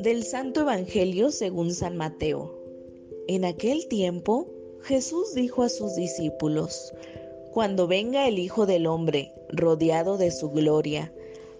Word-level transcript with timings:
Del 0.00 0.24
Santo 0.24 0.62
Evangelio 0.62 1.30
según 1.30 1.74
San 1.74 1.98
Mateo. 1.98 2.54
En 3.28 3.44
aquel 3.44 3.86
tiempo 3.86 4.48
Jesús 4.80 5.34
dijo 5.34 5.62
a 5.62 5.68
sus 5.68 5.94
discípulos, 5.94 6.94
Cuando 7.52 7.86
venga 7.86 8.26
el 8.26 8.38
Hijo 8.38 8.64
del 8.64 8.86
Hombre, 8.86 9.34
rodeado 9.50 10.16
de 10.16 10.30
su 10.30 10.48
gloria, 10.48 11.12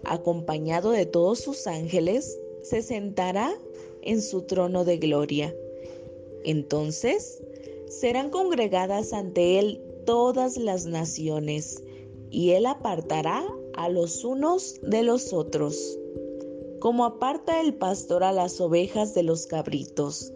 acompañado 0.05 0.89
de 0.89 1.05
todos 1.05 1.37
sus 1.37 1.67
ángeles, 1.67 2.39
se 2.63 2.81
sentará 2.81 3.53
en 4.01 4.23
su 4.23 4.41
trono 4.41 4.85
de 4.85 4.97
gloria. 4.97 5.55
Entonces 6.43 7.43
serán 7.89 8.31
congregadas 8.31 9.13
ante 9.13 9.59
él 9.59 9.83
todas 10.07 10.57
las 10.57 10.87
naciones, 10.87 11.83
y 12.31 12.53
él 12.53 12.65
apartará 12.65 13.45
a 13.75 13.87
los 13.89 14.25
unos 14.25 14.79
de 14.81 15.03
los 15.03 15.31
otros 15.31 15.99
como 16.81 17.05
aparta 17.05 17.61
el 17.61 17.75
pastor 17.75 18.23
a 18.23 18.31
las 18.31 18.59
ovejas 18.59 19.13
de 19.13 19.21
los 19.21 19.45
cabritos, 19.45 20.33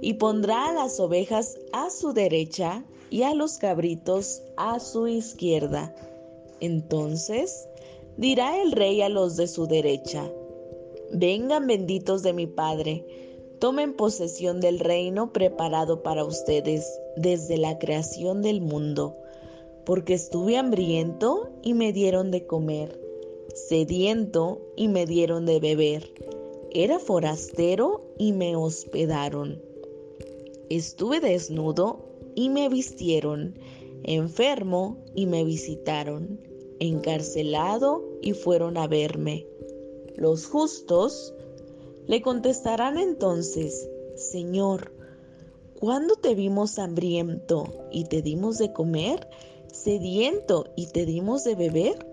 y 0.00 0.14
pondrá 0.14 0.70
a 0.70 0.72
las 0.72 0.98
ovejas 0.98 1.58
a 1.72 1.90
su 1.90 2.14
derecha 2.14 2.82
y 3.10 3.24
a 3.24 3.34
los 3.34 3.58
cabritos 3.58 4.42
a 4.56 4.80
su 4.80 5.06
izquierda. 5.06 5.94
Entonces 6.60 7.68
dirá 8.16 8.62
el 8.62 8.72
rey 8.72 9.02
a 9.02 9.10
los 9.10 9.36
de 9.36 9.46
su 9.46 9.66
derecha, 9.66 10.32
vengan 11.12 11.66
benditos 11.66 12.22
de 12.22 12.32
mi 12.32 12.46
Padre, 12.46 13.04
tomen 13.58 13.94
posesión 13.94 14.60
del 14.60 14.78
reino 14.78 15.30
preparado 15.30 16.02
para 16.02 16.24
ustedes 16.24 16.90
desde 17.16 17.58
la 17.58 17.78
creación 17.78 18.40
del 18.40 18.62
mundo, 18.62 19.18
porque 19.84 20.14
estuve 20.14 20.56
hambriento 20.56 21.50
y 21.62 21.74
me 21.74 21.92
dieron 21.92 22.30
de 22.30 22.46
comer 22.46 23.01
sediento 23.54 24.60
y 24.76 24.88
me 24.88 25.06
dieron 25.06 25.46
de 25.46 25.60
beber. 25.60 26.12
Era 26.70 26.98
forastero 26.98 28.02
y 28.18 28.32
me 28.32 28.56
hospedaron. 28.56 29.60
Estuve 30.70 31.20
desnudo 31.20 32.08
y 32.34 32.48
me 32.48 32.68
vistieron, 32.68 33.58
enfermo 34.04 34.96
y 35.14 35.26
me 35.26 35.44
visitaron, 35.44 36.40
encarcelado 36.80 38.02
y 38.22 38.32
fueron 38.32 38.78
a 38.78 38.86
verme. 38.86 39.46
Los 40.16 40.46
justos 40.46 41.34
le 42.06 42.22
contestarán 42.22 42.98
entonces, 42.98 43.88
Señor, 44.16 44.92
¿cuándo 45.78 46.14
te 46.16 46.34
vimos 46.34 46.78
hambriento 46.78 47.64
y 47.90 48.04
te 48.04 48.22
dimos 48.22 48.58
de 48.58 48.72
comer, 48.72 49.28
sediento 49.72 50.72
y 50.76 50.86
te 50.86 51.06
dimos 51.06 51.44
de 51.44 51.54
beber? 51.54 52.11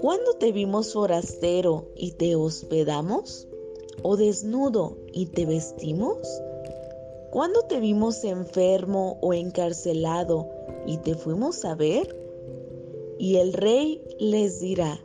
¿Cuándo 0.00 0.34
te 0.34 0.52
vimos 0.52 0.92
forastero 0.92 1.86
y 1.94 2.12
te 2.12 2.36
hospedamos? 2.36 3.48
¿O 4.02 4.16
desnudo 4.16 4.96
y 5.12 5.26
te 5.26 5.46
vestimos? 5.46 6.18
¿Cuándo 7.30 7.62
te 7.62 7.80
vimos 7.80 8.24
enfermo 8.24 9.18
o 9.22 9.32
encarcelado 9.32 10.48
y 10.86 10.98
te 10.98 11.14
fuimos 11.14 11.64
a 11.64 11.74
ver? 11.74 12.14
Y 13.18 13.36
el 13.36 13.52
rey 13.52 14.02
les 14.18 14.60
dirá, 14.60 15.00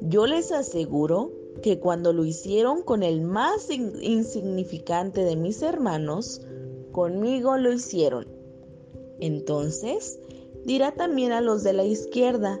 yo 0.00 0.26
les 0.26 0.52
aseguro 0.52 1.30
que 1.62 1.78
cuando 1.78 2.12
lo 2.12 2.24
hicieron 2.24 2.82
con 2.82 3.02
el 3.02 3.20
más 3.20 3.68
insignificante 3.70 5.24
de 5.24 5.36
mis 5.36 5.62
hermanos, 5.62 6.40
conmigo 6.92 7.56
lo 7.56 7.72
hicieron. 7.72 8.26
Entonces 9.20 10.18
dirá 10.64 10.92
también 10.92 11.32
a 11.32 11.40
los 11.40 11.62
de 11.62 11.72
la 11.72 11.84
izquierda, 11.84 12.60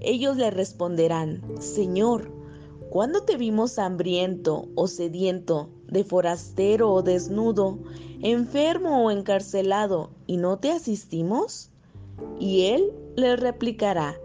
ellos 0.00 0.36
le 0.36 0.50
responderán, 0.50 1.42
Señor, 1.60 2.30
¿cuándo 2.90 3.22
te 3.22 3.36
vimos 3.36 3.78
hambriento 3.78 4.68
o 4.74 4.86
sediento, 4.86 5.70
de 5.88 6.04
forastero 6.04 6.92
o 6.92 7.02
desnudo, 7.02 7.78
enfermo 8.20 9.04
o 9.04 9.10
encarcelado, 9.10 10.10
y 10.26 10.36
no 10.36 10.58
te 10.58 10.70
asistimos? 10.70 11.70
Y 12.38 12.66
él 12.66 12.92
les 13.16 13.38
replicará, 13.38 14.16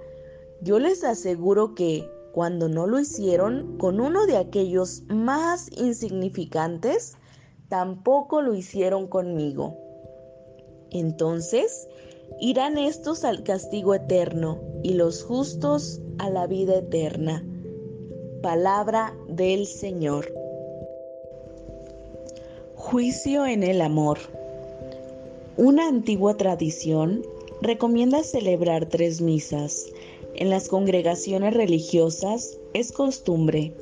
yo 0.62 0.80
les 0.80 1.04
aseguro 1.04 1.76
que 1.76 2.10
cuando 2.34 2.70
no 2.70 2.86
lo 2.86 3.00
hicieron 3.00 3.78
con 3.78 4.00
uno 4.00 4.26
de 4.26 4.38
aquellos 4.38 5.04
más 5.08 5.70
insignificantes, 5.72 7.18
tampoco 7.70 8.42
lo 8.42 8.54
hicieron 8.54 9.08
conmigo. 9.08 9.78
Entonces 10.92 11.88
Irán 12.40 12.78
estos 12.78 13.26
al 13.26 13.44
castigo 13.44 13.94
eterno 13.94 14.60
y 14.84 14.94
los 14.94 15.24
justos 15.24 16.02
a 16.18 16.30
la 16.30 16.48
vida 16.48 16.78
eterna. 16.78 17.46
Palabra 18.42 19.16
del 19.28 19.66
Señor. 19.66 20.34
Juicio 22.76 23.46
en 23.46 23.64
el 23.64 23.82
amor. 23.82 24.18
Una 25.58 25.88
antigua 25.88 26.38
tradición 26.38 27.24
recomienda 27.62 28.24
celebrar 28.24 28.86
tres 28.86 29.22
misas. 29.22 29.88
En 30.36 30.50
las 30.50 30.70
congregaciones 30.70 31.54
religiosas 31.54 32.58
es 32.74 32.92
costumbre, 32.94 33.74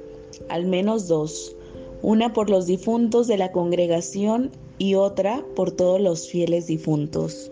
al 0.49 0.65
menos 0.65 1.07
dos, 1.07 1.55
una 2.01 2.33
por 2.33 2.49
los 2.49 2.65
difuntos 2.65 3.27
de 3.27 3.37
la 3.37 3.51
congregación 3.51 4.51
y 4.79 4.95
otra 4.95 5.45
por 5.55 5.71
todos 5.71 6.01
los 6.01 6.27
fieles 6.27 6.67
difuntos. 6.67 7.51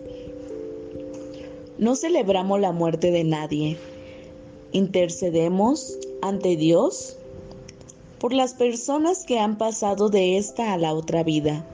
No 1.78 1.94
celebramos 1.94 2.58
la 2.58 2.72
muerte 2.72 3.10
de 3.10 3.22
nadie. 3.22 3.76
Intercedemos 4.72 5.98
ante 6.22 6.56
Dios 6.56 7.18
por 8.18 8.32
las 8.32 8.54
personas 8.54 9.26
que 9.26 9.38
han 9.38 9.58
pasado 9.58 10.08
de 10.08 10.38
esta 10.38 10.72
a 10.72 10.78
la 10.78 10.94
otra 10.94 11.22
vida, 11.22 11.66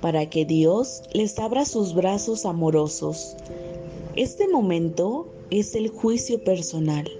para 0.00 0.30
que 0.30 0.46
Dios 0.46 1.02
les 1.12 1.38
abra 1.38 1.66
sus 1.66 1.92
brazos 1.92 2.46
amorosos. 2.46 3.36
Este 4.16 4.48
momento 4.48 5.26
es 5.50 5.74
el 5.74 5.90
juicio 5.90 6.42
personal, 6.42 7.10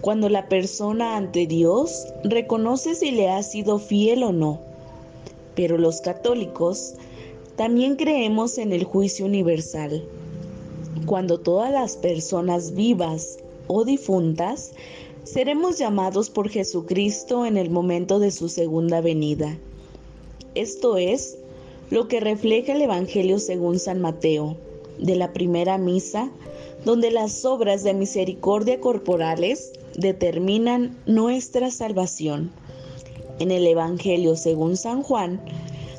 cuando 0.00 0.28
la 0.28 0.48
persona 0.48 1.16
ante 1.16 1.48
Dios 1.48 2.06
reconoce 2.22 2.94
si 2.94 3.10
le 3.10 3.30
ha 3.30 3.42
sido 3.42 3.80
fiel 3.80 4.22
o 4.22 4.30
no. 4.30 4.60
Pero 5.56 5.76
los 5.76 6.00
católicos 6.02 6.94
también 7.56 7.96
creemos 7.96 8.58
en 8.58 8.72
el 8.72 8.84
juicio 8.84 9.26
universal 9.26 10.04
cuando 11.08 11.40
todas 11.40 11.72
las 11.72 11.96
personas 11.96 12.74
vivas 12.74 13.38
o 13.66 13.84
difuntas 13.84 14.72
seremos 15.24 15.78
llamados 15.78 16.28
por 16.28 16.50
Jesucristo 16.50 17.46
en 17.46 17.56
el 17.56 17.70
momento 17.70 18.18
de 18.18 18.30
su 18.30 18.50
segunda 18.50 19.00
venida. 19.00 19.58
Esto 20.54 20.98
es, 20.98 21.38
lo 21.90 22.08
que 22.08 22.20
refleja 22.20 22.74
el 22.74 22.82
Evangelio 22.82 23.38
según 23.38 23.78
San 23.78 24.02
Mateo, 24.02 24.58
de 24.98 25.16
la 25.16 25.32
primera 25.32 25.78
misa, 25.78 26.30
donde 26.84 27.10
las 27.10 27.42
obras 27.46 27.84
de 27.84 27.94
misericordia 27.94 28.78
corporales 28.78 29.72
determinan 29.96 30.98
nuestra 31.06 31.70
salvación. 31.70 32.52
En 33.38 33.50
el 33.50 33.66
Evangelio 33.66 34.36
según 34.36 34.76
San 34.76 35.02
Juan, 35.02 35.40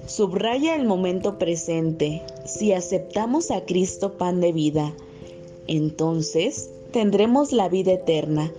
subraya 0.10 0.76
el 0.76 0.86
momento 0.86 1.38
presente. 1.38 2.24
Si 2.44 2.74
aceptamos 2.74 3.52
a 3.52 3.66
Cristo 3.66 4.18
pan 4.18 4.42
de 4.42 4.52
vida, 4.52 4.94
entonces 5.68 6.72
tendremos 6.92 7.52
la 7.52 7.70
vida 7.70 7.94
eterna. 7.94 8.52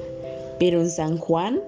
Pero 0.61 0.81
en 0.81 0.91
San 0.91 1.19
Juan, 1.19 1.61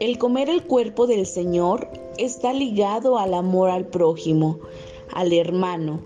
el 0.00 0.18
comer 0.18 0.48
el 0.48 0.64
cuerpo 0.64 1.06
del 1.06 1.24
Señor 1.24 1.88
está 2.18 2.52
ligado 2.52 3.16
al 3.16 3.34
amor 3.34 3.70
al 3.70 3.86
prójimo, 3.86 4.58
al 5.12 5.32
hermano, 5.32 6.00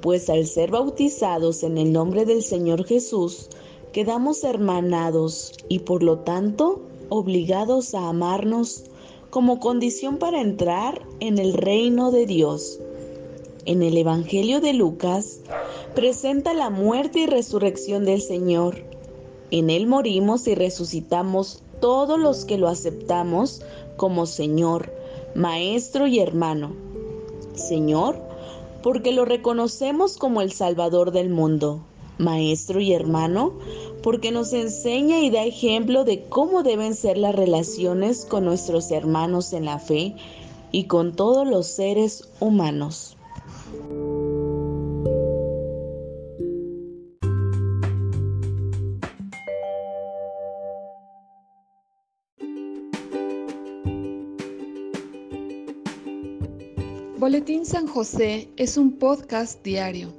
pues 0.00 0.30
al 0.30 0.46
ser 0.46 0.70
bautizados 0.70 1.64
en 1.64 1.78
el 1.78 1.92
nombre 1.92 2.24
del 2.26 2.44
Señor 2.44 2.84
Jesús, 2.84 3.48
quedamos 3.92 4.44
hermanados 4.44 5.52
y 5.68 5.80
por 5.80 6.04
lo 6.04 6.20
tanto 6.20 6.80
obligados 7.08 7.94
a 7.94 8.08
amarnos 8.08 8.84
como 9.34 9.58
condición 9.58 10.18
para 10.18 10.40
entrar 10.40 11.02
en 11.18 11.38
el 11.38 11.54
reino 11.54 12.12
de 12.12 12.24
Dios. 12.24 12.78
En 13.64 13.82
el 13.82 13.96
Evangelio 13.96 14.60
de 14.60 14.74
Lucas 14.74 15.40
presenta 15.96 16.54
la 16.54 16.70
muerte 16.70 17.18
y 17.18 17.26
resurrección 17.26 18.04
del 18.04 18.22
Señor. 18.22 18.76
En 19.50 19.70
Él 19.70 19.88
morimos 19.88 20.46
y 20.46 20.54
resucitamos 20.54 21.64
todos 21.80 22.16
los 22.16 22.44
que 22.44 22.58
lo 22.58 22.68
aceptamos 22.68 23.60
como 23.96 24.26
Señor, 24.26 24.92
Maestro 25.34 26.06
y 26.06 26.20
hermano. 26.20 26.70
Señor, 27.56 28.16
porque 28.84 29.10
lo 29.10 29.24
reconocemos 29.24 30.16
como 30.16 30.42
el 30.42 30.52
Salvador 30.52 31.10
del 31.10 31.28
mundo. 31.28 31.80
Maestro 32.18 32.80
y 32.80 32.92
hermano, 32.92 33.54
porque 34.04 34.32
nos 34.32 34.52
enseña 34.52 35.20
y 35.20 35.30
da 35.30 35.44
ejemplo 35.44 36.04
de 36.04 36.24
cómo 36.24 36.62
deben 36.62 36.94
ser 36.94 37.16
las 37.16 37.34
relaciones 37.34 38.26
con 38.26 38.44
nuestros 38.44 38.90
hermanos 38.90 39.54
en 39.54 39.64
la 39.64 39.78
fe 39.78 40.14
y 40.70 40.84
con 40.84 41.16
todos 41.16 41.48
los 41.48 41.68
seres 41.68 42.28
humanos. 42.38 43.16
Boletín 57.16 57.64
San 57.64 57.86
José 57.86 58.50
es 58.58 58.76
un 58.76 58.98
podcast 58.98 59.64
diario. 59.64 60.12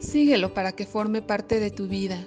Síguelo 0.00 0.52
para 0.52 0.72
que 0.72 0.84
forme 0.84 1.22
parte 1.22 1.60
de 1.60 1.70
tu 1.70 1.88
vida, 1.88 2.26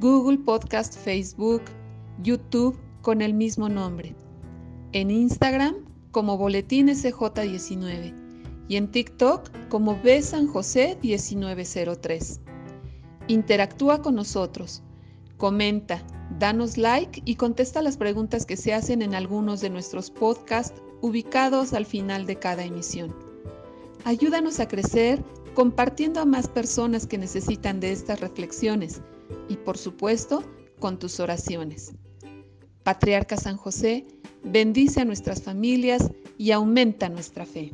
Google 0.00 0.38
Podcast, 0.38 0.96
Facebook, 0.96 1.62
YouTube 2.22 2.78
con 3.02 3.20
el 3.20 3.34
mismo 3.34 3.68
nombre. 3.68 4.14
En 4.92 5.10
Instagram 5.10 5.74
como 6.12 6.38
Boletín 6.38 6.86
SJ19 6.86 8.14
y 8.68 8.76
en 8.76 8.92
TikTok 8.92 9.50
como 9.68 10.00
B 10.00 10.22
San 10.22 10.46
José 10.46 10.98
1903. 11.02 12.40
Interactúa 13.26 14.00
con 14.00 14.14
nosotros, 14.14 14.84
comenta, 15.36 16.00
danos 16.38 16.78
like 16.78 17.20
y 17.24 17.34
contesta 17.34 17.82
las 17.82 17.96
preguntas 17.96 18.46
que 18.46 18.56
se 18.56 18.74
hacen 18.74 19.02
en 19.02 19.16
algunos 19.16 19.60
de 19.60 19.70
nuestros 19.70 20.12
podcasts 20.12 20.80
ubicados 21.00 21.72
al 21.72 21.86
final 21.86 22.24
de 22.24 22.36
cada 22.36 22.62
emisión. 22.62 23.12
Ayúdanos 24.04 24.60
a 24.60 24.68
crecer 24.68 25.24
compartiendo 25.54 26.20
a 26.20 26.24
más 26.24 26.46
personas 26.46 27.04
que 27.04 27.18
necesitan 27.18 27.80
de 27.80 27.90
estas 27.90 28.20
reflexiones 28.20 29.02
y 29.48 29.56
por 29.56 29.78
supuesto 29.78 30.42
con 30.78 30.98
tus 30.98 31.20
oraciones. 31.20 31.92
Patriarca 32.82 33.36
San 33.36 33.56
José, 33.56 34.06
bendice 34.42 35.00
a 35.00 35.04
nuestras 35.04 35.42
familias 35.42 36.10
y 36.38 36.52
aumenta 36.52 37.08
nuestra 37.08 37.44
fe. 37.44 37.72